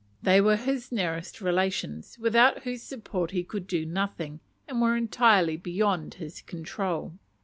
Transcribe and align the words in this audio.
They 0.23 0.41
were 0.41 0.55
his 0.55 0.91
nearest 0.91 1.41
relations, 1.41 2.17
without 2.17 2.63
whose 2.63 2.81
support 2.81 3.29
he 3.29 3.43
could 3.43 3.67
do 3.67 3.85
nothing, 3.85 4.39
and 4.67 4.81
were 4.81 4.97
entirely 4.97 5.57
beyond 5.57 6.15
his 6.15 6.41
control. 6.41 7.19